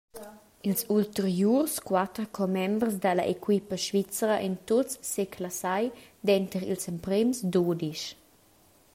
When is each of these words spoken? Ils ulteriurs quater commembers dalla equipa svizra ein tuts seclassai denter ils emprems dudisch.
Ils 0.63 0.83
ulteriurs 0.89 1.75
quater 1.87 2.25
commembers 2.37 2.95
dalla 3.03 3.25
equipa 3.35 3.75
svizra 3.85 4.35
ein 4.43 4.55
tuts 4.67 4.93
seclassai 5.11 5.85
denter 6.27 6.61
ils 6.71 6.85
emprems 6.91 7.37
dudisch. 7.53 8.07